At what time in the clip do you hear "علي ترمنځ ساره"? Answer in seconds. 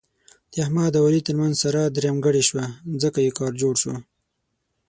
1.09-1.83